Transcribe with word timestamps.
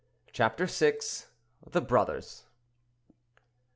CHAPTER 0.33 0.65
VI. 0.65 0.97
THE 1.73 1.79
BROTHERS. 1.79 2.45